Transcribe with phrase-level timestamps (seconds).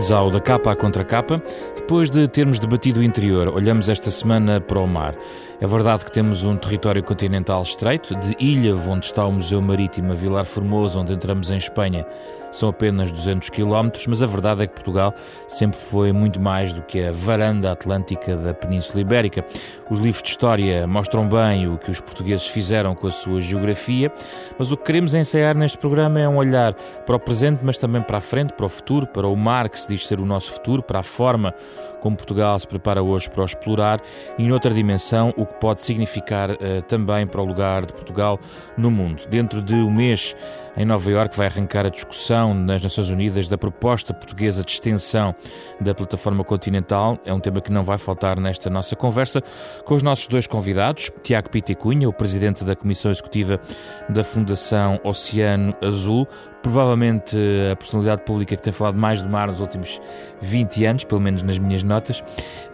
[0.00, 1.42] Bem-vindos ao Da Capa à Contra Capa.
[1.76, 5.14] Depois de termos debatido o interior, olhamos esta semana para o mar.
[5.60, 10.12] É verdade que temos um território continental estreito, de Ilha, onde está o Museu Marítimo,
[10.12, 12.06] a Vilar Formoso, onde entramos em Espanha,
[12.50, 15.14] são apenas 200 km, mas a verdade é que Portugal
[15.48, 19.44] sempre foi muito mais do que a varanda atlântica da Península Ibérica.
[19.90, 24.12] Os livros de história mostram bem o que os portugueses fizeram com a sua geografia,
[24.58, 28.02] mas o que queremos ensaiar neste programa é um olhar para o presente, mas também
[28.02, 30.52] para a frente, para o futuro, para o mar que se diz ser o nosso
[30.52, 31.54] futuro, para a forma
[32.00, 34.00] como Portugal se prepara hoje para o explorar
[34.38, 36.56] e, noutra dimensão, o que pode significar uh,
[36.88, 38.38] também para o lugar de Portugal
[38.76, 39.22] no mundo.
[39.28, 40.34] Dentro de um mês,
[40.76, 45.34] em Nova Iorque, vai arrancar a discussão nas Nações Unidas da proposta portuguesa de extensão
[45.80, 47.18] da plataforma continental.
[47.24, 49.42] É um tema que não vai faltar nesta nossa conversa
[49.84, 53.60] com os nossos dois convidados, Tiago Pita Cunha, o presidente da Comissão Executiva
[54.08, 56.26] da Fundação Oceano Azul,
[56.62, 57.36] provavelmente
[57.70, 60.00] a personalidade pública que tem falado mais do mar nos últimos
[60.40, 62.22] 20 anos, pelo menos nas minhas notas,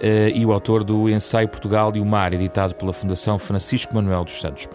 [0.00, 4.24] eh, e o autor do Ensaio Portugal e o Mar, editado pela Fundação Francisco Manuel
[4.24, 4.68] dos Santos.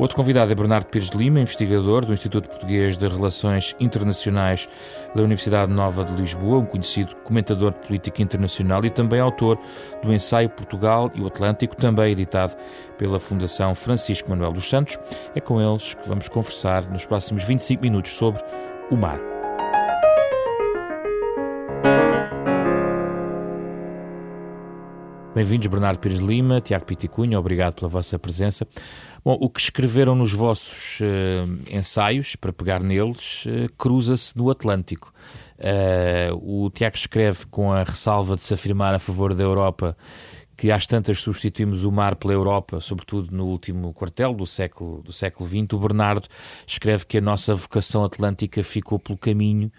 [0.00, 4.66] Outro convidado é Bernardo Pires de Lima, investigador do Instituto Português de Relações Internacionais
[5.14, 9.58] da Universidade Nova de Lisboa, um conhecido comentador de política internacional e também autor
[10.02, 12.56] do Ensaio Portugal e o Atlântico, também editado
[12.96, 14.98] pela Fundação Francisco Manuel dos Santos.
[15.34, 18.42] É com eles que vamos conversar nos próximos 25 minutos sobre
[18.90, 19.20] o mar.
[25.40, 28.68] Bem-vindos, Bernardo Pires Lima, Tiago Piticunha, obrigado pela vossa presença.
[29.24, 35.10] Bom, o que escreveram nos vossos uh, ensaios, para pegar neles, uh, cruza-se no Atlântico.
[35.56, 39.96] Uh, o Tiago escreve com a ressalva de se afirmar a favor da Europa
[40.58, 45.10] que às tantas substituímos o mar pela Europa, sobretudo no último quartel do século, do
[45.10, 45.72] século XX.
[45.72, 46.28] O Bernardo
[46.66, 49.72] escreve que a nossa vocação atlântica ficou pelo caminho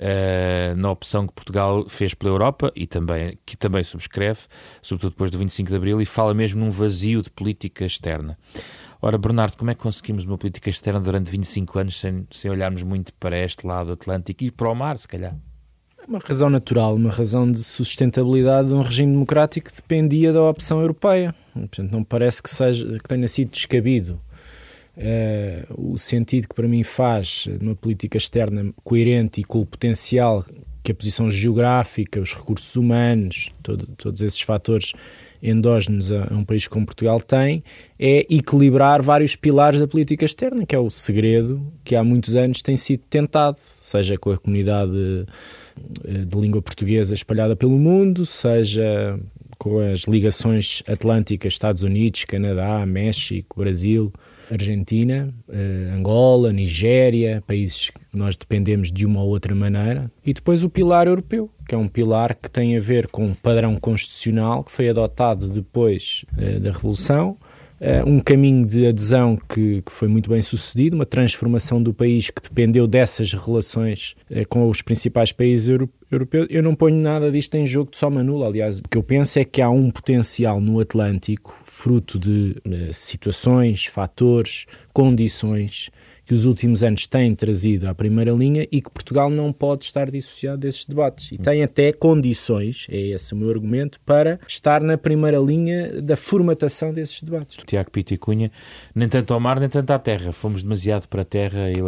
[0.00, 4.40] uh, na opção que Portugal fez pela Europa e também, que também subscreve,
[4.80, 8.36] sobretudo depois do 25 de Abril, e fala mesmo num vazio de política externa.
[9.02, 12.82] Ora, Bernardo, como é que conseguimos uma política externa durante 25 anos sem, sem olharmos
[12.82, 15.36] muito para este lado atlântico e para o mar, se calhar?
[16.06, 20.80] Uma razão natural, uma razão de sustentabilidade de um regime democrático que dependia da opção
[20.80, 21.34] europeia.
[21.52, 24.20] Portanto, não parece que, seja, que tenha sido descabido
[25.76, 30.44] o sentido que para mim faz numa política externa coerente e com o potencial
[30.82, 34.92] que a posição geográfica, os recursos humanos, todo, todos esses fatores
[35.42, 37.62] endógenos a, a, um país como Portugal tem,
[37.98, 42.62] é equilibrar vários pilares da política externa, que é o segredo que há muitos anos
[42.62, 45.26] tem sido tentado, seja com a comunidade
[46.04, 49.18] eh, de língua portuguesa espalhada pelo mundo, seja
[49.58, 54.10] com as ligações atlânticas Estados Unidos, Canadá, México, Brasil,
[54.50, 60.64] Argentina, eh, Angola, Nigéria, países que nós dependemos de uma ou outra maneira, e depois
[60.64, 64.64] o pilar europeu, que é um pilar que tem a ver com um padrão constitucional
[64.64, 67.36] que foi adotado depois eh, da Revolução,
[67.80, 72.28] Uh, um caminho de adesão que, que, foi muito bem sucedido, uma transformação do país
[72.28, 76.46] que dependeu dessas relações uh, com os principais países euro europeus.
[76.50, 78.46] Eu não ponho nada disto em jogo de soma nula.
[78.46, 82.92] Aliás, o que eu penso é que há um potencial no Atlântico, fruto de uh,
[82.92, 85.90] situações, fatores, condições
[86.30, 90.08] que os últimos anos têm trazido à primeira linha e que Portugal não pode estar
[90.08, 91.32] dissociado desses debates.
[91.32, 96.14] E tem até condições, é esse o meu argumento, para estar na primeira linha da
[96.14, 97.56] formatação desses debates.
[97.66, 98.52] Tiago Pito e Cunha,
[98.94, 100.30] nem tanto ao mar, nem tanto à terra.
[100.30, 101.80] Fomos demasiado para a terra e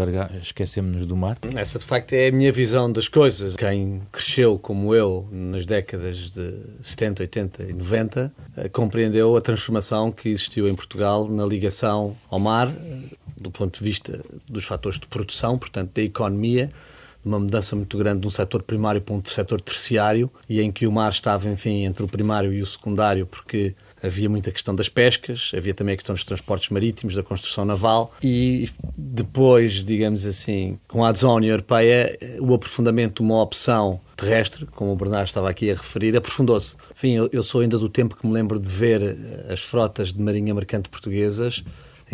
[0.43, 1.39] esquecemos-nos do mar?
[1.54, 3.54] Essa, de facto, é a minha visão das coisas.
[3.54, 10.12] Quem cresceu como eu nas décadas de 70, 80 e 90 eh, compreendeu a transformação
[10.12, 12.71] que existiu em Portugal na ligação ao mar,
[13.37, 16.71] do ponto de vista dos fatores de produção, portanto, da economia,
[17.25, 20.86] uma mudança muito grande de um setor primário para um setor terciário e em que
[20.86, 24.89] o mar estava, enfim, entre o primário e o secundário, porque havia muita questão das
[24.89, 30.78] pescas, havia também a questão dos transportes marítimos, da construção naval e depois, digamos assim,
[30.89, 35.27] com a adesão à União Europeia, o aprofundamento de uma opção terrestre, como o Bernardo
[35.27, 36.77] estava aqui a referir, aprofundou-se.
[36.95, 39.16] Enfim, eu, sou ainda do tempo que me lembro de ver
[39.51, 41.63] as frotas de marinha mercante portuguesas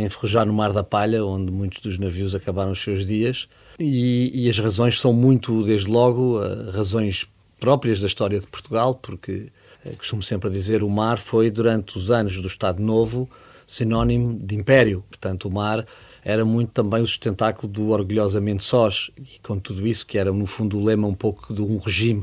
[0.05, 3.49] enferrujar no Mar da Palha, onde muitos dos navios acabaram os seus dias.
[3.79, 7.27] E, e as razões são muito, desde logo, uh, razões
[7.61, 9.49] próprias da história de Portugal, porque
[9.85, 13.29] uh, costumo sempre dizer o mar foi, durante os anos do Estado Novo,
[13.67, 15.05] sinónimo de império.
[15.09, 15.85] Portanto, o mar
[16.29, 20.45] era muito também o sustentáculo do orgulhosamente sós, e com tudo isso, que era no
[20.45, 22.23] fundo o lema um pouco de um regime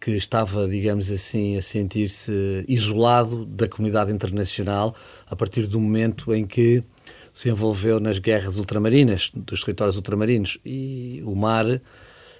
[0.00, 4.94] que estava, digamos assim, a sentir-se isolado da comunidade internacional
[5.26, 6.84] a partir do momento em que
[7.32, 11.66] se envolveu nas guerras ultramarinas, dos territórios ultramarinos, e o mar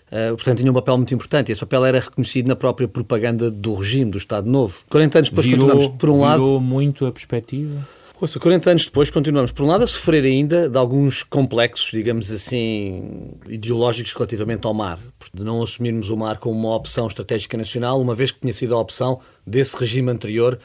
[0.04, 1.50] Uh, portanto, tinha um papel muito importante.
[1.50, 4.82] Esse papel era reconhecido na própria propaganda do regime, do Estado Novo.
[4.88, 6.44] 40 anos depois virou, continuamos, por um virou lado.
[6.44, 7.84] Virou muito a perspectiva?
[8.20, 12.30] Ouça, 40 anos depois continuamos, por um lado, a sofrer ainda de alguns complexos, digamos
[12.30, 15.00] assim, ideológicos relativamente ao mar,
[15.34, 18.72] de não assumirmos o mar como uma opção estratégica nacional, uma vez que tinha sido
[18.72, 20.60] a opção desse regime anterior.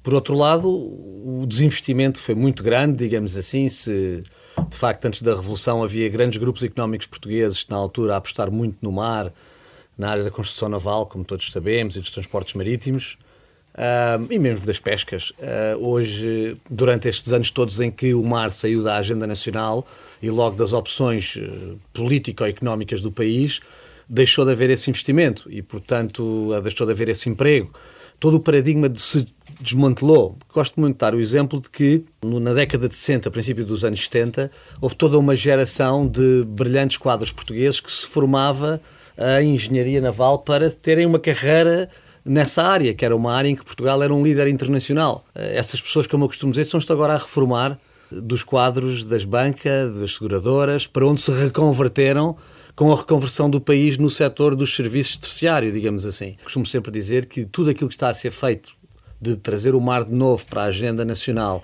[0.00, 4.22] Por outro lado, o desinvestimento foi muito grande, digamos assim, se
[4.68, 8.78] de facto antes da Revolução havia grandes grupos económicos portugueses na altura a apostar muito
[8.80, 9.32] no mar,
[9.98, 13.18] na área da construção naval, como todos sabemos, e dos transportes marítimos,
[13.72, 15.30] Uh, e mesmo das pescas.
[15.30, 19.86] Uh, hoje, durante estes anos todos em que o mar saiu da agenda nacional
[20.22, 23.60] e logo das opções uh, político-económicas do país,
[24.06, 27.72] deixou de haver esse investimento e, portanto, deixou de haver esse emprego.
[28.20, 29.26] Todo o paradigma de se
[29.58, 30.36] desmantelou.
[30.52, 34.04] Gosto muito de dar o exemplo de que na década de 60, princípio dos anos
[34.04, 34.50] 70,
[34.82, 38.80] houve toda uma geração de brilhantes quadros portugueses que se formava
[39.40, 41.88] em engenharia naval para terem uma carreira
[42.24, 45.24] nessa área, que era uma área em que Portugal era um líder internacional.
[45.34, 47.78] Eh, essas pessoas, como eu costumo dizer, estão-se agora a reformar
[48.10, 52.36] dos quadros das bancas, das seguradoras, para onde se reconverteram
[52.74, 56.36] com a reconversão do país no setor dos serviços terciários, digamos assim.
[56.42, 58.72] Costumo sempre dizer que tudo aquilo que está a ser feito
[59.20, 61.62] de trazer o mar de novo para a agenda nacional,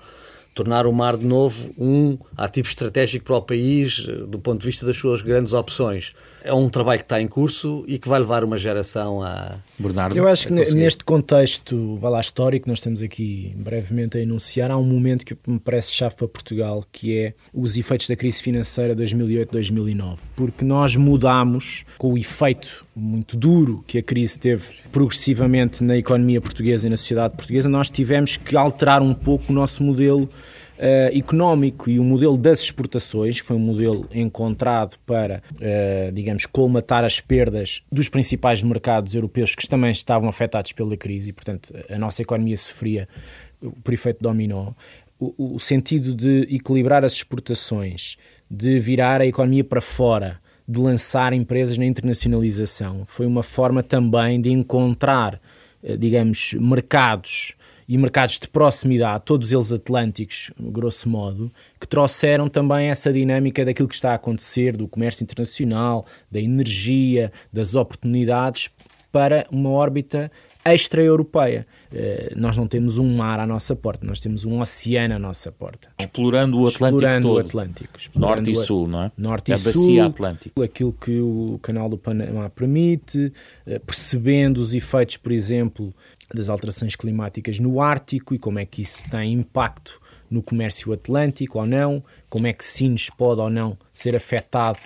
[0.53, 4.65] tornar o mar de novo um ativo estratégico para o país eh, do ponto de
[4.65, 6.13] vista das suas grandes opções.
[6.43, 9.55] É um trabalho que está em curso e que vai levar uma geração a.
[9.77, 10.17] Bernardo.
[10.17, 14.77] Eu acho que neste contexto, vá lá, histórico, nós estamos aqui brevemente a enunciar, há
[14.77, 18.93] um momento que me parece chave para Portugal, que é os efeitos da crise financeira
[18.95, 20.19] 2008-2009.
[20.35, 26.41] Porque nós mudamos com o efeito muito duro que a crise teve progressivamente na economia
[26.41, 30.29] portuguesa e na sociedade portuguesa, nós tivemos que alterar um pouco o nosso modelo
[30.79, 36.45] Uh, económico e o modelo das exportações, que foi um modelo encontrado para, uh, digamos,
[36.45, 41.73] colmatar as perdas dos principais mercados europeus que também estavam afetados pela crise e, portanto,
[41.89, 43.09] a nossa economia sofria
[43.83, 44.71] por efeito dominó.
[45.19, 48.15] O, o sentido de equilibrar as exportações,
[48.49, 54.39] de virar a economia para fora, de lançar empresas na internacionalização, foi uma forma também
[54.39, 55.41] de encontrar,
[55.83, 57.58] uh, digamos, mercados
[57.89, 63.87] e mercados de proximidade, todos eles atlânticos, grosso modo, que trouxeram também essa dinâmica daquilo
[63.87, 68.69] que está a acontecer, do comércio internacional, da energia, das oportunidades
[69.11, 70.31] para uma órbita
[70.63, 71.65] extra-europeia.
[71.91, 75.51] Uh, nós não temos um mar à nossa porta, nós temos um oceano à nossa
[75.51, 75.87] porta.
[75.99, 77.37] Explorando o Atlântico explorando todo.
[77.37, 79.11] O Atlântico, explorando Norte e Sul, não é?
[79.17, 80.63] Norte a e bacia Sul, Atlântica.
[80.63, 83.33] Aquilo que o canal do Panamá permite,
[83.65, 85.91] uh, percebendo os efeitos, por exemplo,
[86.33, 89.99] das alterações climáticas no Ártico e como é que isso tem impacto
[90.29, 94.79] no comércio atlântico ou não, como é que Sines pode ou não ser afetado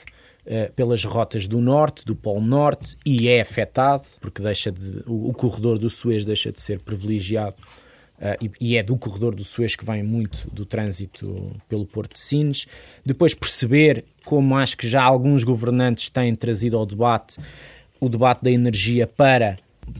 [0.45, 5.29] uh, pelas rotas do norte, do Polo Norte, e é afetado, porque deixa de, o,
[5.29, 7.55] o corredor do Suez deixa de ser privilegiado
[8.13, 12.13] Uh, e, e, é do corredor do Suez que vem muito do trânsito pelo Porto
[12.13, 12.67] de Sines.
[13.03, 17.37] Depois perceber como acho que já alguns governantes têm trazido ao debate
[17.99, 19.57] o debate da energia para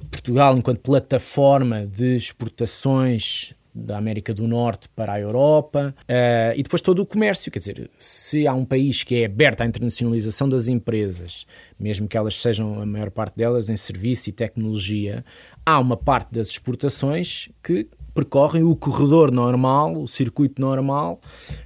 [0.10, 6.82] Portugal enquanto plataforma de exportações da América do Norte para a Europa uh, e depois
[6.82, 10.68] todo o comércio, quer dizer, se há um país que é aberto à internacionalização das
[10.68, 11.48] empresas,
[11.80, 15.26] mesmo que elas sejam a maior parte delas em serviço e tecnologia,
[15.66, 21.20] há uma parte das exportações que percorrem o corredor normal, o circuito normal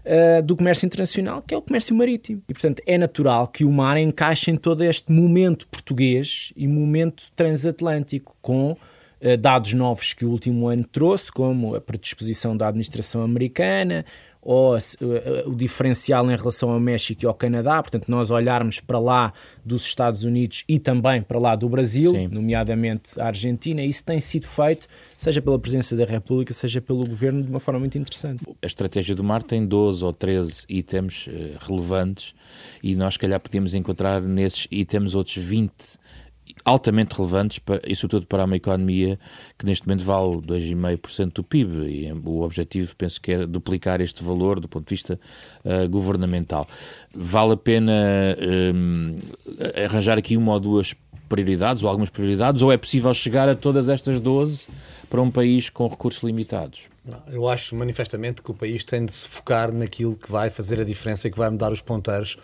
[0.05, 2.41] uh, do comércio internacional, que é o comércio marítimo.
[2.47, 7.25] E, portanto, é natural que o mar encaixe em todo este momento português e momento
[7.35, 13.21] transatlântico, com uh, dados novos que o último ano trouxe, como a predisposição da administração
[13.21, 14.05] americana,
[14.49, 14.77] ou
[15.45, 19.33] o diferencial em relação ao México e ao Canadá, portanto, nós olharmos para lá
[19.65, 22.29] dos Estados Unidos e também para lá do Brasil, Sim.
[22.29, 24.87] nomeadamente a Argentina, isso tem sido feito,
[25.17, 28.41] seja pela presença da República, seja pelo governo, de uma forma muito interessante.
[28.61, 31.31] A estratégia do mar tem 12 ou 13 itens uh,
[31.67, 32.33] relevantes
[32.81, 35.73] e nós, se calhar, podíamos encontrar nesses itens outros 20
[36.63, 39.19] altamente relevantes para, e sobretudo para uma economia
[39.57, 44.23] que neste momento vale 2,5% do PIB e o objetivo penso que é duplicar este
[44.23, 45.19] valor do ponto de vista
[45.63, 46.67] uh, governamental.
[47.13, 47.93] Vale a pena
[48.75, 49.15] um,
[49.85, 50.95] arranjar aqui uma ou duas
[51.27, 54.67] prioridades ou algumas prioridades ou é possível chegar a todas estas 12
[55.09, 56.87] para um país com recursos limitados?
[57.31, 60.83] Eu acho manifestamente que o país tem de se focar naquilo que vai fazer a
[60.83, 62.37] diferença e que vai mudar os ponteiros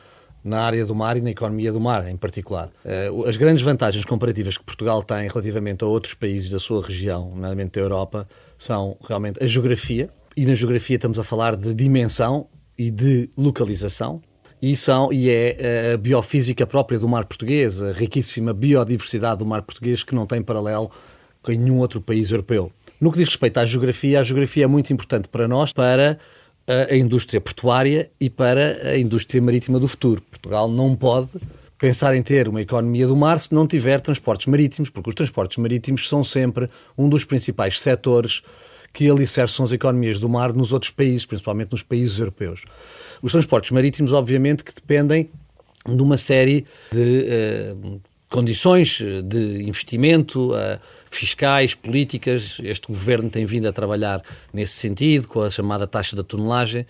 [0.43, 2.69] na área do mar e na economia do mar, em particular.
[2.83, 7.29] Eh, as grandes vantagens comparativas que Portugal tem relativamente a outros países da sua região,
[7.29, 12.47] nomeadamente da Europa, são realmente a geografia, e na geografia estamos a falar de dimensão
[12.77, 14.21] e de localização,
[14.61, 19.61] e, são, e é a biofísica própria do mar português, a riquíssima biodiversidade do mar
[19.61, 20.89] português que não tem paralelo
[21.41, 22.71] com nenhum outro país europeu.
[22.99, 26.17] No que diz respeito à geografia, a geografia é muito importante para nós, para
[26.67, 30.21] a indústria portuária e para a indústria marítima do futuro.
[30.21, 31.29] Portugal não pode
[31.77, 35.57] pensar em ter uma economia do mar se não tiver transportes marítimos, porque os transportes
[35.57, 38.41] marítimos são sempre um dos principais setores
[38.93, 42.63] que alicerçam as economias do mar nos outros países, principalmente nos países europeus.
[43.21, 45.29] Os transportes marítimos, obviamente, que dependem
[45.85, 47.25] de uma série de
[47.73, 48.01] uh,
[48.33, 52.57] condições de investimento uh, fiscais, políticas.
[52.63, 56.81] Este governo tem vindo a trabalhar nesse sentido, com a chamada taxa da tonelagem.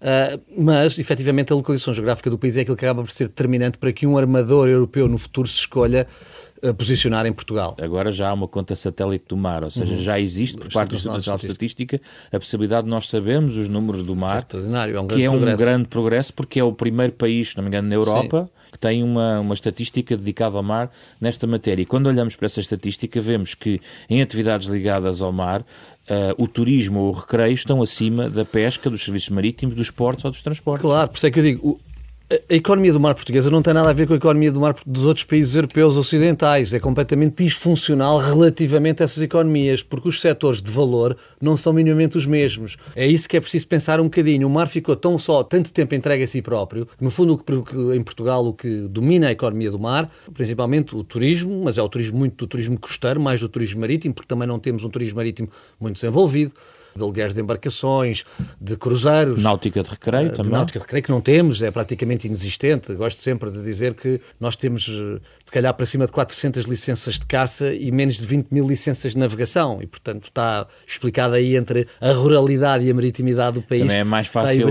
[0.00, 3.78] Uh, mas, efetivamente, a localização geográfica do país é aquilo que acaba por ser determinante
[3.78, 6.08] para que um armador europeu no futuro se escolha
[6.76, 7.74] posicionar em Portugal.
[7.80, 10.00] Agora já há uma conta satélite do mar, ou seja, uhum.
[10.00, 12.00] já existe por parte do Instituto Nacional de Estatística
[12.32, 15.34] a possibilidade de nós sabermos os números do mar, é, é um que é um
[15.34, 15.58] progresso.
[15.58, 18.68] grande progresso, porque é o primeiro país, se não me engano, na Europa Sim.
[18.72, 20.90] que tem uma, uma estatística dedicada ao mar
[21.20, 21.82] nesta matéria.
[21.82, 25.64] E quando olhamos para essa estatística, vemos que em atividades ligadas ao mar,
[26.10, 30.24] Uh, o turismo ou o recreio estão acima da pesca, dos serviços marítimos, dos portos
[30.24, 30.82] ou dos transportes.
[30.82, 31.80] Claro, por isso é que eu digo,
[32.48, 34.76] a economia do mar portuguesa não tem nada a ver com a economia do mar
[34.86, 36.72] dos outros países europeus ocidentais.
[36.72, 42.16] É completamente disfuncional relativamente a essas economias, porque os setores de valor não são minimamente
[42.16, 42.76] os mesmos.
[42.94, 44.46] É isso que é preciso pensar um bocadinho.
[44.46, 47.42] O mar ficou tão só, tanto tempo entregue a si próprio, que no fundo
[47.92, 51.88] em Portugal o que domina a economia do mar, principalmente o turismo, mas é o
[51.88, 55.16] turismo muito do turismo costeiro, mais do turismo marítimo, porque também não temos um turismo
[55.16, 55.48] marítimo
[55.80, 56.52] muito desenvolvido
[56.94, 58.24] de alugueres de embarcações,
[58.60, 59.42] de cruzeiros.
[59.42, 60.52] Náutica de recreio uh, também.
[60.52, 62.92] Náutica de recreio que não temos, é praticamente inexistente.
[62.94, 67.18] Gosto sempre de dizer que nós temos, eh, se calhar, para cima de 400 licenças
[67.18, 69.78] de caça e menos de 20 mil licenças de navegação.
[69.82, 73.82] E, portanto, está explicado aí entre a ruralidade e a maritimidade do país.
[73.82, 74.68] Também é mais fácil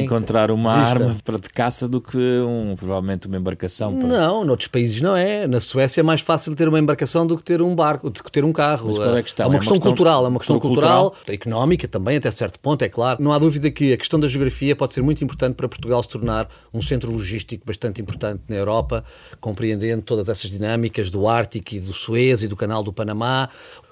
[0.00, 1.04] encontrar uma vista.
[1.04, 3.96] arma para de caça do que um, provavelmente uma embarcação.
[3.96, 4.08] Para...
[4.08, 5.46] Não, noutros países não é.
[5.46, 8.30] Na Suécia é mais fácil ter uma embarcação do que ter um barco, do que
[8.30, 8.88] ter um carro.
[8.88, 9.46] Mas qual é, a questão?
[9.46, 12.30] é uma, é questão, questão cultural, é uma questão cultural, cultural, económica económica também, até
[12.30, 13.22] certo ponto, é claro.
[13.22, 16.08] Não há dúvida que a questão da geografia pode ser muito importante para Portugal se
[16.08, 19.04] tornar um centro logístico bastante importante na Europa,
[19.40, 23.48] compreendendo todas essas dinâmicas do Ártico e do Suez e do Canal do Panamá.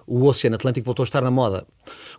[0.06, 1.66] O Oceano Atlântico voltou a estar na moda.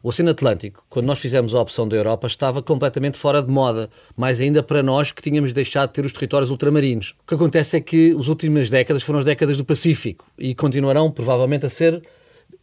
[0.03, 3.89] O Oceano Atlântico, quando nós fizemos a opção da Europa, estava completamente fora de moda,
[4.15, 7.15] mais ainda para nós que tínhamos deixado de ter os territórios ultramarinos.
[7.23, 11.09] O que acontece é que as últimas décadas foram as décadas do Pacífico e continuarão
[11.09, 12.03] provavelmente a ser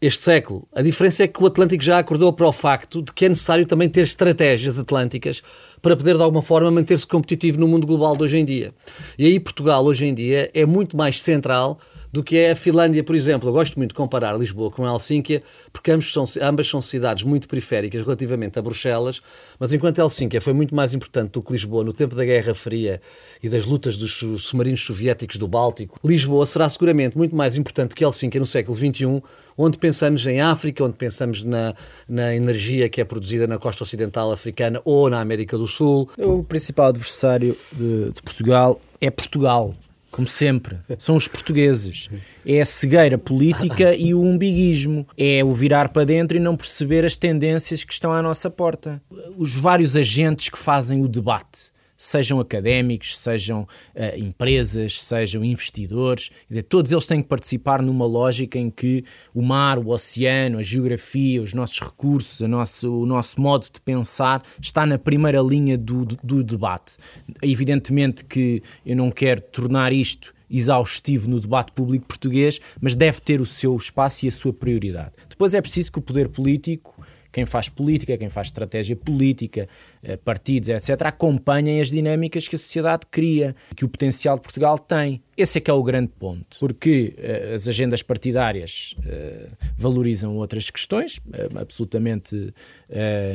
[0.00, 0.66] este século.
[0.74, 3.66] A diferença é que o Atlântico já acordou para o facto de que é necessário
[3.66, 5.42] também ter estratégias atlânticas
[5.80, 8.74] para poder, de alguma forma, manter-se competitivo no mundo global de hoje em dia.
[9.18, 11.78] E aí Portugal, hoje em dia, é muito mais central
[12.14, 13.48] do que é a Finlândia, por exemplo.
[13.48, 15.42] Eu gosto muito de comparar Lisboa com Helsínquia,
[15.72, 19.20] porque ambas são, ambas são cidades muito periféricas relativamente a Bruxelas,
[19.58, 23.02] mas enquanto Helsínquia foi muito mais importante do que Lisboa no tempo da Guerra Fria
[23.42, 28.04] e das lutas dos submarinos soviéticos do Báltico, Lisboa será seguramente muito mais importante que
[28.04, 29.20] Helsínquia no século XXI,
[29.58, 31.74] onde pensamos em África, onde pensamos na,
[32.08, 36.08] na energia que é produzida na costa ocidental africana ou na América do Sul.
[36.16, 39.74] O principal adversário de, de Portugal é Portugal
[40.14, 42.08] como sempre, são os portugueses.
[42.46, 45.04] É a cegueira política e o umbiguismo.
[45.18, 49.02] É o virar para dentro e não perceber as tendências que estão à nossa porta.
[49.36, 56.48] Os vários agentes que fazem o debate sejam académicos, sejam uh, empresas, sejam investidores, quer
[56.48, 60.62] dizer, todos eles têm que participar numa lógica em que o mar, o oceano, a
[60.62, 65.78] geografia, os nossos recursos, a nosso, o nosso modo de pensar está na primeira linha
[65.78, 66.96] do, do, do debate.
[67.42, 73.40] Evidentemente que eu não quero tornar isto exaustivo no debate público português, mas deve ter
[73.40, 75.12] o seu espaço e a sua prioridade.
[75.28, 77.04] Depois é preciso que o poder político
[77.34, 79.68] quem faz política, quem faz estratégia política,
[80.04, 84.78] eh, partidos, etc., acompanhem as dinâmicas que a sociedade cria, que o potencial de Portugal
[84.78, 85.20] tem.
[85.36, 90.70] Esse é que é o grande ponto, porque uh, as agendas partidárias uh, valorizam outras
[90.70, 92.54] questões uh, absolutamente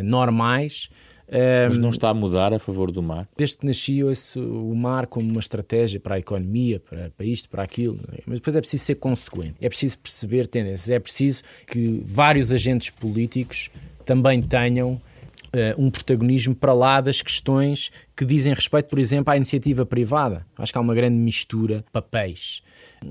[0.03, 0.89] normais.
[1.69, 3.29] Mas não está a mudar a favor do mar?
[3.37, 7.47] Desde que nasci, ouço o mar como uma estratégia para a economia, para, para isto,
[7.49, 7.99] para aquilo.
[8.25, 12.89] Mas depois é preciso ser consequente, é preciso perceber tendências, é preciso que vários agentes
[12.89, 13.69] políticos
[14.09, 14.99] também tenham
[15.51, 20.45] Uh, um protagonismo para lá das questões que dizem respeito, por exemplo, à iniciativa privada.
[20.57, 22.61] Acho que há uma grande mistura papéis.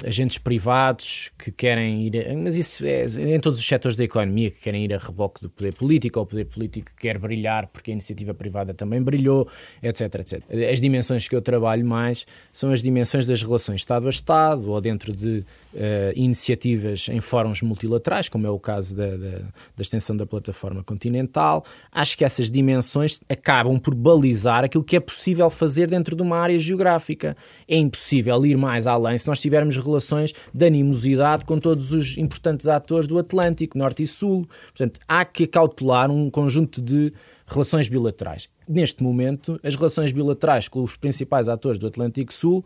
[0.05, 2.31] Agentes privados que querem ir.
[2.31, 5.41] A, mas isso é em todos os setores da economia, que querem ir a reboque
[5.41, 9.01] do poder político, ou o poder político que quer brilhar porque a iniciativa privada também
[9.01, 9.49] brilhou,
[9.83, 10.43] etc, etc.
[10.71, 14.79] As dimensões que eu trabalho mais são as dimensões das relações Estado a Estado, ou
[14.79, 20.15] dentro de uh, iniciativas em fóruns multilaterais, como é o caso da, da, da, extensão
[20.15, 21.65] da plataforma continental.
[21.91, 26.23] Acho que essas dimensões acabam por balizar aquilo que é é possível fazer dentro de
[26.23, 27.37] uma área geográfica.
[27.67, 32.69] É impossível ir mais além se nós tivermos relações de animosidade com todos os importantes
[32.69, 34.47] atores do Atlântico, Norte e Sul.
[34.69, 37.13] Portanto, há que cautelar um conjunto de
[37.47, 38.49] relações bilaterais.
[38.69, 42.65] Neste momento, as relações bilaterais com os principais atores do Atlântico Sul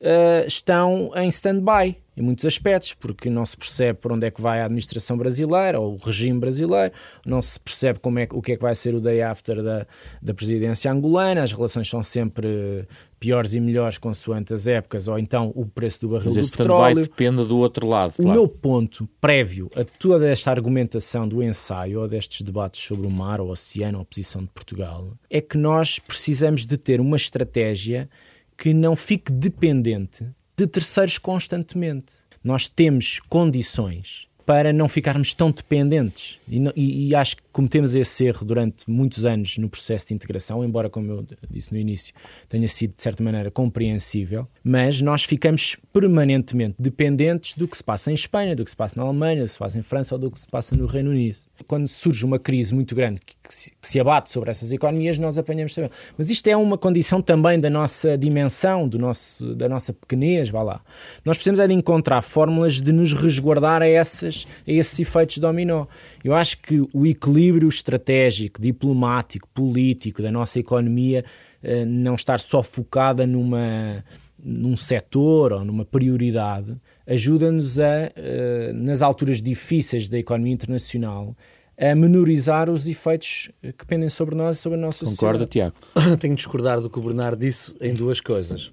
[0.00, 4.40] uh, estão em stand-by em muitos aspectos, porque não se percebe por onde é que
[4.40, 6.92] vai a administração brasileira ou o regime brasileiro,
[7.26, 9.86] não se percebe como é, o que é que vai ser o day after da,
[10.22, 12.86] da presidência angolana, as relações são sempre
[13.20, 17.02] piores e melhores consoante as épocas, ou então o preço do barril Mas do petróleo.
[17.02, 18.14] depende do outro lado.
[18.18, 23.10] O meu ponto prévio a toda esta argumentação do ensaio ou destes debates sobre o
[23.10, 28.08] mar, o oceano, a posição de Portugal, é que nós precisamos de ter uma estratégia
[28.56, 32.14] que não fique dependente de terceiros constantemente.
[32.42, 36.38] Nós temos condições para não ficarmos tão dependentes.
[36.48, 40.64] E, e, e, acho que cometemos esse erro durante muitos anos no processo de integração,
[40.64, 42.14] embora, como eu disse no início,
[42.48, 48.12] tenha sido de certa maneira compreensível, mas nós ficamos permanentemente dependentes do que se passa
[48.12, 50.20] em Espanha, do que se passa na Alemanha, do que se passa em França ou
[50.20, 51.38] do que se passa no Reino Unido.
[51.66, 55.18] Quando surge uma crise muito grande que, que, se, que se abate sobre essas economias,
[55.18, 55.90] nós apanhamos também.
[56.16, 60.62] Mas isto é uma condição também da nossa dimensão, do nosso, da nossa pequenez, vá
[60.62, 60.80] lá.
[61.24, 65.86] Nós precisamos é de encontrar fórmulas de nos resguardar a, essas, a esses efeitos dominó.
[66.22, 71.24] Eu acho que o equilíbrio estratégico, diplomático, político da nossa economia
[71.62, 74.04] eh, não estar só focada numa,
[74.42, 76.76] num setor ou numa prioridade
[77.06, 81.36] ajuda-nos a, eh, nas alturas difíceis da economia internacional,
[81.78, 85.74] a menorizar os efeitos que pendem sobre nós e sobre a nossa Concorda, sociedade.
[85.94, 86.16] Tiago?
[86.18, 88.72] Tenho de discordar do que o Bernardo disse em duas coisas.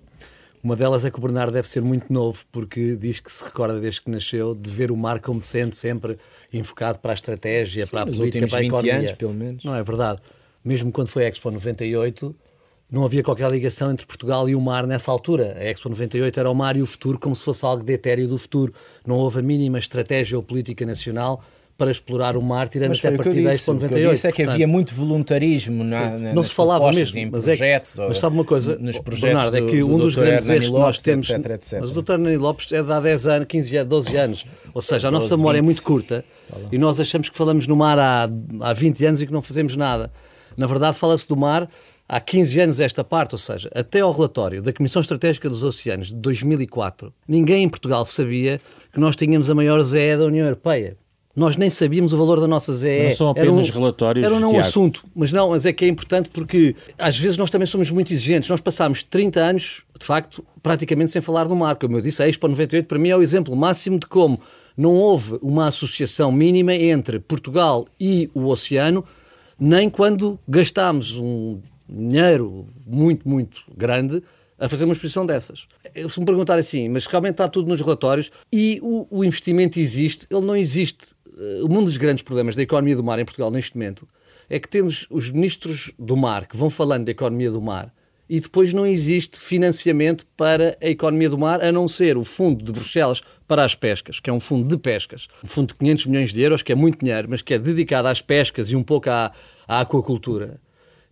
[0.63, 3.81] Uma delas é que o Bernardo deve ser muito novo, porque diz que se recorda
[3.81, 6.17] desde que nasceu de ver o mar como sendo sempre
[6.53, 8.97] enfocado para a estratégia, Sim, para a política, para a economia.
[8.99, 9.65] Anos, pelo menos.
[9.65, 10.21] Não é verdade.
[10.63, 12.33] Mesmo quando foi a Expo 98,
[12.89, 15.53] não havia qualquer ligação entre Portugal e o mar nessa altura.
[15.57, 18.29] A Expo 98 era o mar e o futuro como se fosse algo de etéreo
[18.29, 18.73] do futuro.
[19.05, 21.43] Não houve a mínima estratégia ou política nacional
[21.83, 23.93] para explorar o mar, tirando mas até a partir da Expo 98.
[23.93, 26.89] O que eu disse é que Portanto, havia muito voluntarismo na, na, não se falava
[26.93, 29.97] mesmo, mas, projetos, é, mas sabe uma coisa, nos projetos Bernardo, é que do, um
[29.97, 31.79] dos grandes erros que nós temos, etc, etc.
[31.81, 32.17] mas o Dr.
[32.17, 35.35] Nani Lopes é de há 10 anos, 15 anos, 12 anos, ou seja, a nossa
[35.35, 35.65] memória 20.
[35.65, 36.23] é muito curta
[36.71, 38.29] e nós achamos que falamos no mar há,
[38.61, 40.09] há 20 anos e que não fazemos nada.
[40.55, 41.67] Na verdade, fala-se do mar
[42.07, 46.07] há 15 anos esta parte, ou seja, até ao relatório da Comissão Estratégica dos Oceanos
[46.07, 48.61] de 2004, ninguém em Portugal sabia
[48.93, 50.95] que nós tínhamos a maior ZE da União Europeia.
[51.35, 53.05] Nós nem sabíamos o valor da nossa ZE.
[53.05, 54.25] Não são apenas era um, relatórios.
[54.25, 57.65] Era um assunto, mas não, mas é que é importante porque às vezes nós também
[57.65, 58.47] somos muito exigentes.
[58.49, 61.75] Nós passámos 30 anos, de facto, praticamente sem falar no mar.
[61.75, 64.39] Como eu disse, a Expo 98 para mim é o exemplo máximo de como
[64.77, 69.03] não houve uma associação mínima entre Portugal e o oceano,
[69.59, 74.21] nem quando gastámos um dinheiro muito, muito grande
[74.59, 75.67] a fazer uma exposição dessas.
[76.09, 80.25] Se me perguntar assim, mas realmente está tudo nos relatórios e o, o investimento existe,
[80.29, 81.07] ele não existe.
[81.63, 84.07] Um dos grandes problemas da economia do mar em Portugal neste momento
[84.49, 87.93] é que temos os ministros do mar que vão falando da economia do mar
[88.29, 92.63] e depois não existe financiamento para a economia do mar, a não ser o Fundo
[92.63, 96.05] de Bruxelas para as Pescas, que é um fundo de pescas, um fundo de 500
[96.07, 98.83] milhões de euros, que é muito dinheiro, mas que é dedicado às pescas e um
[98.83, 99.31] pouco à,
[99.67, 100.59] à aquacultura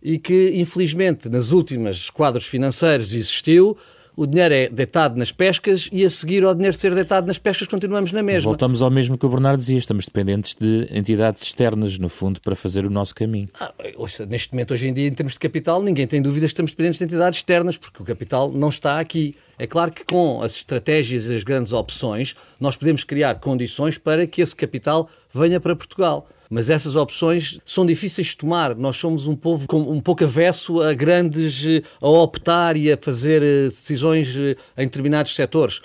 [0.02, 3.76] e que, infelizmente, nas últimas quadros financeiros existiu.
[4.14, 7.66] O dinheiro é deitado nas pescas e a seguir ao dinheiro ser deitado nas pescas
[7.66, 8.50] continuamos na mesma.
[8.50, 12.54] Voltamos ao mesmo que o Bernardo dizia, estamos dependentes de entidades externas, no fundo, para
[12.54, 13.48] fazer o nosso caminho.
[13.58, 16.52] Ah, ouça, neste momento, hoje em dia, em termos de capital, ninguém tem dúvidas que
[16.52, 19.34] estamos dependentes de entidades externas, porque o capital não está aqui.
[19.58, 24.26] É claro que com as estratégias e as grandes opções, nós podemos criar condições para
[24.26, 28.76] que esse capital venha para Portugal mas essas opções são difíceis de tomar.
[28.76, 33.42] Nós somos um povo com, um pouco avesso a grandes, a optar e a fazer
[33.42, 35.80] eh, decisões eh, em determinados setores.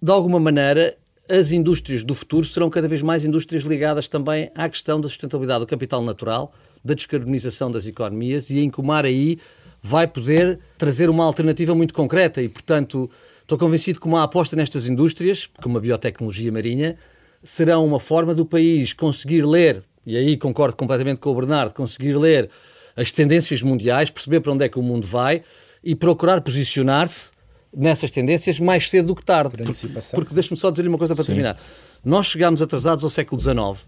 [0.00, 0.94] De alguma maneira,
[1.26, 5.60] as indústrias do futuro serão cada vez mais indústrias ligadas também à questão da sustentabilidade
[5.60, 6.52] do capital natural,
[6.84, 9.38] da descarbonização das economias e em que o mar aí
[9.82, 14.86] vai poder trazer uma alternativa muito concreta e, portanto, estou convencido que uma aposta nestas
[14.86, 16.98] indústrias, como a biotecnologia marinha,
[17.42, 22.16] será uma forma do país conseguir ler e aí concordo completamente com o Bernardo, conseguir
[22.16, 22.50] ler
[22.96, 25.42] as tendências mundiais, perceber para onde é que o mundo vai
[25.82, 27.30] e procurar posicionar-se
[27.74, 29.56] nessas tendências mais cedo do que tarde.
[29.56, 29.72] Porque,
[30.14, 31.32] porque deixe-me só dizer-lhe uma coisa para Sim.
[31.32, 31.58] terminar.
[32.04, 33.86] Nós chegámos atrasados ao século XIX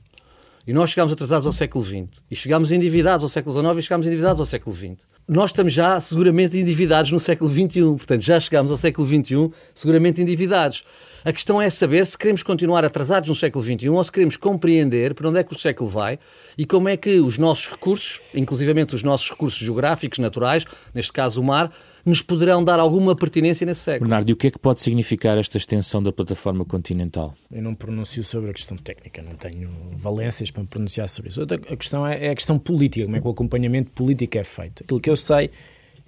[0.66, 4.06] e nós chegámos atrasados ao século XX e chegámos endividados ao século XIX e chegámos
[4.06, 5.11] endividados ao século XX.
[5.28, 7.80] Nós estamos já seguramente endividados no século XXI.
[7.96, 10.84] Portanto, já chegámos ao século XXI seguramente endividados.
[11.24, 15.14] A questão é saber se queremos continuar atrasados no século XXI ou se queremos compreender
[15.14, 16.18] para onde é que o século vai
[16.58, 21.40] e como é que os nossos recursos, inclusivamente os nossos recursos geográficos, naturais, neste caso
[21.40, 21.72] o mar,
[22.04, 24.08] nos poderão dar alguma pertinência nesse século.
[24.08, 27.34] Bernardo, e o que é que pode significar esta extensão da plataforma continental?
[27.50, 31.42] Eu não pronuncio sobre a questão técnica, não tenho valências para me pronunciar sobre isso.
[31.42, 34.82] A questão é, é a questão política, como é que o acompanhamento político é feito.
[34.82, 35.50] Aquilo que eu sei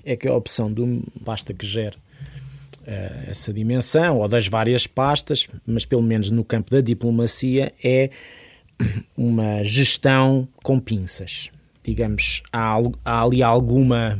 [0.05, 5.49] é que a opção do basta que gere uh, essa dimensão, ou das várias pastas,
[5.67, 8.11] mas pelo menos no campo da diplomacia, é
[9.17, 11.51] uma gestão com pinças.
[11.85, 14.19] Digamos, há, há ali alguma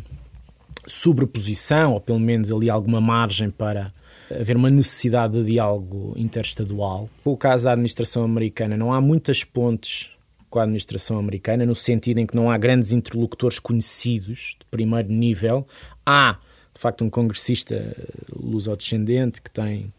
[0.87, 3.93] sobreposição, ou pelo menos ali alguma margem para
[4.31, 7.09] haver uma necessidade de diálogo interestadual.
[7.25, 10.11] No caso da administração americana, não há muitas pontes
[10.49, 15.11] com a administração americana, no sentido em que não há grandes interlocutores conhecidos de primeiro
[15.11, 15.67] nível.
[16.07, 16.39] Há,
[16.73, 17.97] de facto, um congressista
[18.33, 19.93] luso-descendente que tem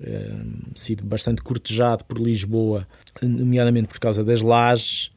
[0.00, 0.32] eh,
[0.74, 2.86] sido bastante cortejado por Lisboa,
[3.20, 5.10] nomeadamente por causa das lajes,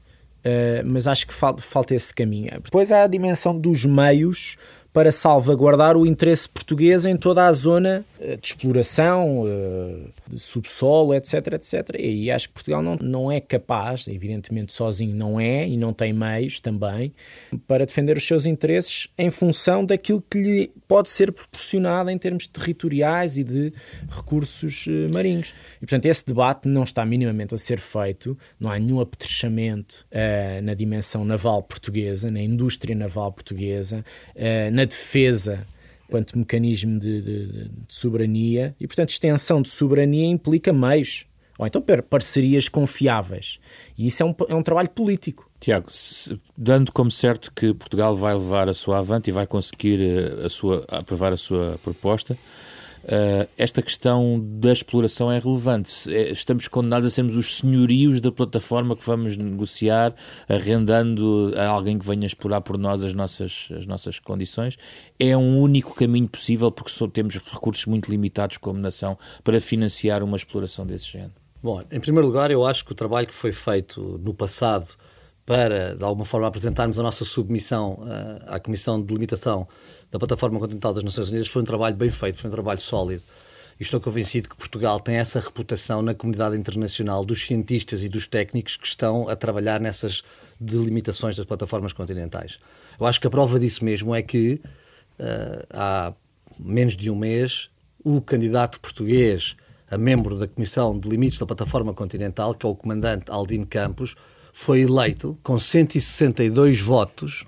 [0.44, 2.50] eh, mas acho que falta esse caminho.
[2.64, 4.58] Depois há a dimensão dos meios
[5.00, 11.14] para salvaguardar o interesse português em toda a zona eh, de exploração, eh, de subsolo,
[11.14, 11.96] etc, etc.
[11.98, 16.12] E acho que Portugal não, não é capaz, evidentemente sozinho não é, e não tem
[16.12, 17.14] meios também,
[17.66, 22.46] para defender os seus interesses em função daquilo que lhe pode ser proporcionado em termos
[22.46, 23.72] territoriais e de
[24.10, 25.54] recursos eh, marinhos.
[25.78, 30.62] E, portanto, esse debate não está minimamente a ser feito, não há nenhum apetrechamento uh,
[30.62, 34.04] na dimensão naval portuguesa, na indústria naval portuguesa,
[34.36, 35.66] uh, na defesa
[36.10, 41.26] quanto mecanismo de, de, de, soberania e, portanto, extensão de soberania implica meios,
[41.58, 43.60] ou então parcerias confiáveis.
[43.98, 45.50] E isso é um, é um trabalho político.
[45.60, 50.02] Tiago, se, dando como certo que Portugal vai levar a sua avante e vai conseguir
[50.02, 52.38] eh, a sua, aprovar a sua proposta,
[53.58, 55.92] esta questão da exploração é relevante.
[56.14, 60.14] É, estamos condenados a sermos os senhorios da plataforma que vamos negociar,
[60.48, 64.78] arrendando a alguém que venha explorar por nós as nossas, as nossas condições.
[65.20, 70.24] É um único caminho possível porque só temos recursos muito limitados como nação para financiar
[70.24, 71.34] uma exploração desse género.
[71.62, 74.94] Bom, em primeiro lugar, eu acho que o trabalho que foi feito no passado
[75.46, 79.68] para, de alguma forma, apresentarmos a nossa submissão uh, à Comissão de Limitação
[80.12, 83.22] da Plataforma Continental das Nações Unidas foi um trabalho bem feito, foi um trabalho sólido.
[83.80, 88.28] E estou convencido que Portugal tem essa reputação na comunidade internacional dos cientistas e dos
[88.28, 90.24] técnicos que estão a trabalhar nessas
[90.60, 92.60] delimitações das plataformas continentais.
[93.00, 94.60] Eu acho que a prova disso mesmo é que
[95.20, 96.14] uh, há
[96.60, 97.70] menos de um mês
[98.04, 99.56] o candidato português
[99.90, 104.16] a membro da Comissão de Limites da Plataforma Continental, que é o comandante Aldino Campos,
[104.54, 107.46] foi eleito com 162 votos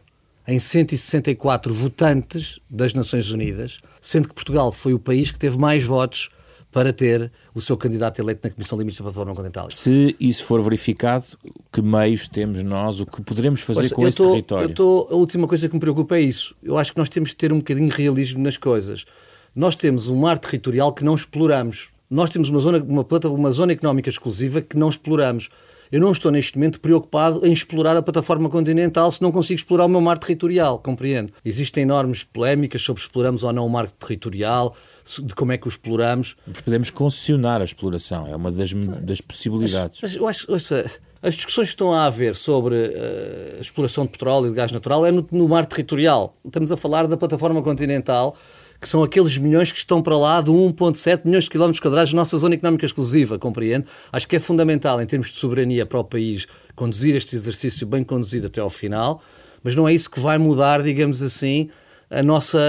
[0.48, 5.84] em 164 votantes das Nações Unidas, sendo que Portugal foi o país que teve mais
[5.84, 6.30] votos
[6.72, 9.70] para ter o seu candidato eleito na Comissão de Limites da Plataforma Continental.
[9.70, 11.26] Se isso for verificado,
[11.72, 14.74] que meios temos nós, o que poderemos fazer com esse tô, território?
[14.74, 16.56] Tô, a última coisa que me preocupa é isso.
[16.64, 19.06] Eu acho que nós temos de ter um bocadinho de realismo nas coisas.
[19.54, 21.90] Nós temos um mar territorial que não exploramos.
[22.10, 25.50] Nós temos uma zona, uma, uma zona económica exclusiva que não exploramos.
[25.92, 29.86] Eu não estou neste momento preocupado em explorar a plataforma continental se não consigo explorar
[29.86, 31.34] o meu mar territorial, compreende?
[31.44, 34.74] Existem enormes polémicas sobre exploramos ou não o mar territorial,
[35.22, 36.38] de como é que o exploramos.
[36.64, 40.00] Podemos concessionar a exploração, é uma das, das possibilidades.
[40.02, 40.90] Mas, mas eu acho, ouça,
[41.22, 44.72] as discussões que estão a haver sobre uh, a exploração de petróleo e de gás
[44.72, 46.34] natural é no, no mar territorial.
[46.46, 48.38] Estamos a falar da plataforma continental
[48.82, 52.16] que são aqueles milhões que estão para lá de 1,7 milhões de quilómetros quadrados da
[52.18, 53.86] nossa zona económica exclusiva, compreende?
[54.12, 58.04] Acho que é fundamental, em termos de soberania para o país, conduzir este exercício bem
[58.04, 59.22] conduzido até ao final,
[59.64, 61.70] mas não é isso que vai mudar, digamos assim,
[62.10, 62.60] a nossa.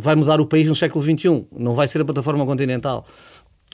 [0.00, 1.46] vai mudar o país no século XXI.
[1.50, 3.06] Não vai ser a plataforma continental.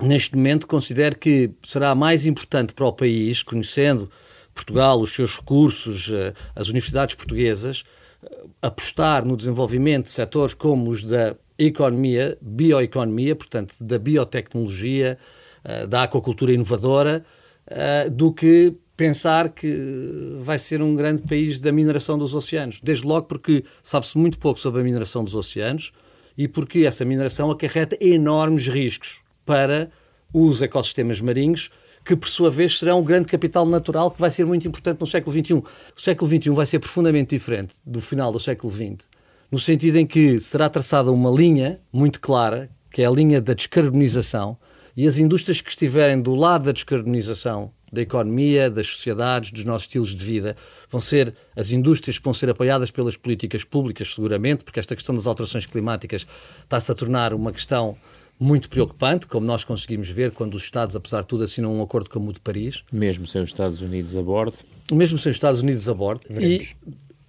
[0.01, 4.11] Neste momento, considero que será mais importante para o país, conhecendo
[4.55, 7.85] Portugal, os seus recursos, eh, as universidades portuguesas,
[8.23, 15.19] eh, apostar no desenvolvimento de setores como os da economia, bioeconomia, portanto, da biotecnologia,
[15.63, 17.25] eh, da aquacultura inovadora,
[17.67, 22.81] eh, do que pensar que vai ser um grande país da mineração dos oceanos.
[22.83, 25.93] Desde logo porque sabe-se muito pouco sobre a mineração dos oceanos
[26.37, 29.91] e porque essa mineração acarreta enormes riscos para
[30.33, 31.71] os ecossistemas marinhos,
[32.05, 35.07] que por sua vez serão um grande capital natural que vai ser muito importante no
[35.07, 35.55] século XXI.
[35.55, 35.65] O
[35.97, 39.20] século XXI vai ser profundamente diferente do final do século XX
[39.51, 43.53] no sentido em que será traçada uma linha muito clara, que é a linha da
[43.53, 44.57] descarbonização,
[44.97, 49.85] e as indústrias que estiverem do lado da descarbonização da economia, das sociedades, dos nossos
[49.85, 50.57] estilos de vida.
[50.89, 55.15] Vão ser as indústrias que vão ser apoiadas pelas políticas públicas, seguramente, porque esta questão
[55.15, 56.27] das alterações climáticas
[56.63, 57.97] está-se a tornar uma questão
[58.39, 62.09] muito preocupante, como nós conseguimos ver quando os Estados, apesar de tudo, assinam um acordo
[62.09, 62.83] com o de Paris.
[62.91, 64.57] Mesmo sem os Estados Unidos a bordo.
[64.91, 66.23] Mesmo sem os Estados Unidos a bordo.
[66.31, 66.65] Veremos.
[66.65, 66.77] E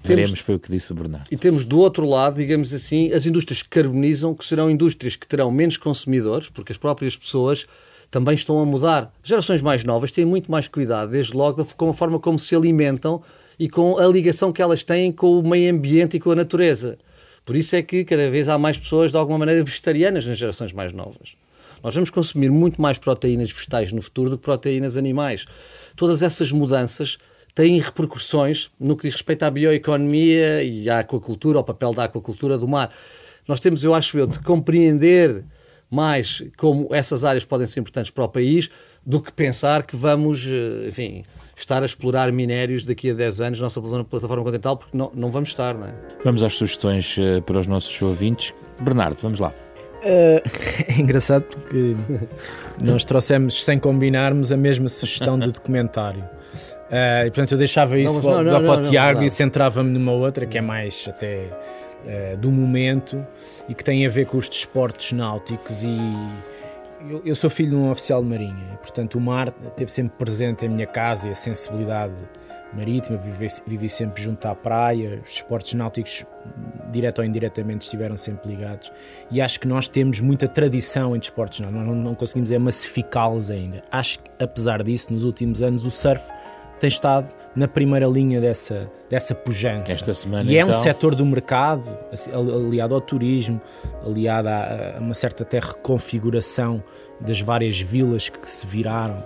[0.04, 1.28] Veremos, foi o que disse o Bernardo.
[1.32, 5.28] E temos do outro lado, digamos assim, as indústrias que carbonizam, que serão indústrias que
[5.28, 7.68] terão menos consumidores, porque as próprias pessoas
[8.10, 9.14] também estão a mudar.
[9.24, 13.22] Gerações mais novas têm muito mais cuidado, desde logo, com a forma como se alimentam
[13.58, 16.98] e com a ligação que elas têm com o meio ambiente e com a natureza.
[17.46, 20.74] Por isso é que cada vez há mais pessoas, de alguma maneira, vegetarianas nas gerações
[20.74, 21.36] mais novas.
[21.84, 25.46] Nós vamos consumir muito mais proteínas vegetais no futuro do que proteínas animais.
[25.96, 27.18] Todas essas mudanças
[27.54, 32.58] têm repercussões no que diz respeito à bioeconomia e à aquacultura, ao papel da aquacultura
[32.58, 32.92] do mar.
[33.48, 35.44] Nós temos, eu acho eu, de compreender
[35.90, 38.70] mais como essas áreas podem ser importantes para o país
[39.06, 41.24] do que pensar que vamos, eh, enfim,
[41.56, 45.30] estar a explorar minérios daqui a 10 anos na nossa plataforma continental, porque não, não
[45.30, 45.94] vamos estar, não é?
[46.24, 48.54] Vamos às sugestões uh, para os nossos ouvintes.
[48.80, 49.54] Bernardo, vamos lá.
[50.02, 50.42] Uh,
[50.88, 51.96] é engraçado porque
[52.80, 56.24] nós trouxemos, sem combinarmos, a mesma sugestão de documentário.
[56.92, 60.12] Uh, e portanto eu deixava isso não, não, não, para o Tiago e centrava-me numa
[60.12, 61.46] outra que é mais até
[62.04, 63.26] uh, do momento
[63.70, 65.98] e que tem a ver com os desportos náuticos e
[67.10, 70.18] eu, eu, sou filho de um oficial de marinha e portanto o mar esteve sempre
[70.18, 72.14] presente em minha casa e a sensibilidade
[72.74, 76.26] marítima, vivi, vivi sempre junto à praia, os esportes náuticos
[76.92, 78.92] direto ou indiretamente estiveram sempre ligados.
[79.30, 82.58] E acho que nós temos muita tradição em desportos náuticos, nós não, não conseguimos é
[82.58, 83.84] massificá-los ainda.
[83.92, 86.24] Acho que apesar disso nos últimos anos o surf
[86.82, 89.92] tem estado na primeira linha dessa, dessa pujança.
[89.92, 90.78] Esta semana, e é então...
[90.78, 93.62] um setor do mercado assim, aliado ao turismo,
[94.04, 96.84] aliado a, a uma certa até reconfiguração
[97.20, 99.24] das várias vilas que se viraram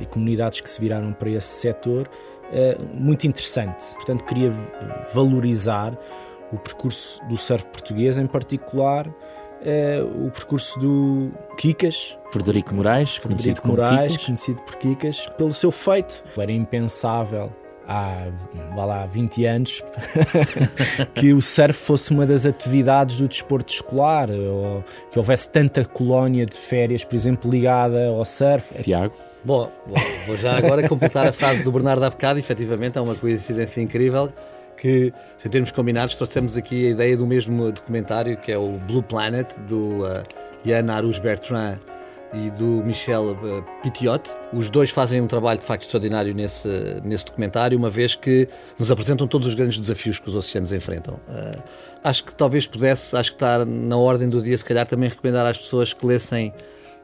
[0.00, 2.10] e comunidades que se viraram para esse setor,
[2.52, 3.84] é, muito interessante.
[3.94, 4.52] Portanto, queria
[5.14, 5.96] valorizar
[6.52, 9.08] o percurso do surf português, em particular
[9.62, 12.18] é, o percurso do Kikas.
[12.36, 14.26] Frederico Moraes, Frederico conhecido como Moraes, Kikas.
[14.26, 16.22] conhecido por Kikas, pelo seu feito.
[16.36, 17.50] Era impensável
[17.88, 18.26] há,
[18.74, 19.82] vá lá, 20 anos
[21.14, 26.44] que o surf fosse uma das atividades do desporto escolar, ou que houvesse tanta colónia
[26.44, 28.82] de férias, por exemplo, ligada ao surf.
[28.82, 29.14] Tiago?
[29.42, 29.70] Bom,
[30.26, 34.30] vou já agora completar a frase do Bernardo há bocado, efetivamente é uma coincidência incrível
[34.76, 39.02] que, sem termos combinados, trouxemos aqui a ideia do mesmo documentário, que é o Blue
[39.02, 40.22] Planet, do uh,
[40.66, 41.78] Yann Arus Bertrand
[42.32, 44.30] e do Michel uh, Pitiot.
[44.52, 46.68] Os dois fazem um trabalho de facto extraordinário nesse,
[47.04, 51.14] nesse documentário, uma vez que nos apresentam todos os grandes desafios que os oceanos enfrentam.
[51.28, 51.62] Uh,
[52.02, 55.46] acho que talvez pudesse, acho que está na ordem do dia, se calhar também recomendar
[55.46, 56.52] às pessoas que lessem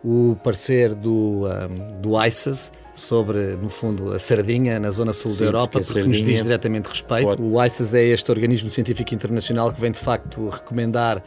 [0.04, 5.40] o parecer do, um, do ICES, sobre, no fundo, a sardinha na zona sul Sim,
[5.40, 7.24] da Europa, porque, porque nos diz diretamente respeito.
[7.24, 7.42] Pode.
[7.42, 11.22] O ICES é este organismo científico internacional que vem, de facto, recomendar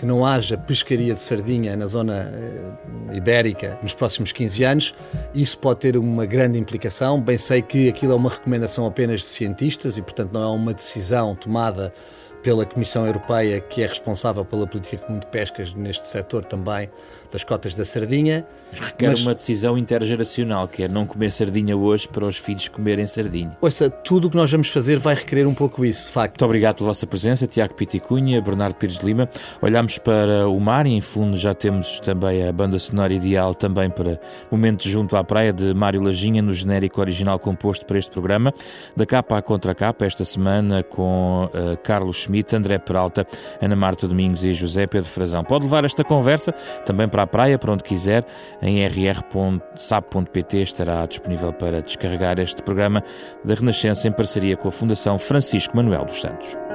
[0.00, 4.94] que não haja pescaria de sardinha na zona uh, ibérica nos próximos 15 anos.
[5.34, 7.20] Isso pode ter uma grande implicação.
[7.20, 10.72] Bem sei que aquilo é uma recomendação apenas de cientistas e, portanto, não é uma
[10.72, 11.92] decisão tomada
[12.42, 16.90] pela Comissão Europeia, que é responsável pela política comum de pescas neste setor também,
[17.32, 18.46] das cotas da sardinha.
[18.70, 22.68] Mas requer Mas, uma decisão intergeracional, que é não comer sardinha hoje para os filhos
[22.68, 23.56] comerem sardinha.
[23.60, 26.34] Ouça, tudo o que nós vamos fazer vai requerer um pouco isso, de facto.
[26.34, 29.28] Muito obrigado pela vossa presença, Tiago Piticunha, Bernardo Pires de Lima.
[29.60, 33.90] Olhamos para o mar e, em fundo, já temos também a banda sonora ideal também
[33.90, 38.54] para Momentos Junto à Praia, de Mário Lajinha, no genérico original composto para este programa.
[38.96, 43.26] Da capa à contracapa, esta semana, com uh, Carlos Schmidt, André Peralta,
[43.60, 45.42] Ana Marta Domingos e José Pedro Frazão.
[45.42, 46.52] Pode levar esta conversa
[46.86, 48.24] também para a praia, para onde quiser,
[48.62, 53.02] em rr.sap.pt estará disponível para descarregar este programa
[53.44, 56.69] da Renascença em parceria com a Fundação Francisco Manuel dos Santos.